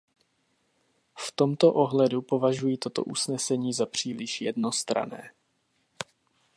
V 1.17 1.31
tomto 1.31 1.73
ohledu 1.73 2.21
považuji 2.21 2.77
toto 2.77 3.03
usnesení 3.03 3.73
za 3.73 3.85
příliš 3.85 4.41
jednostranné. 4.41 5.31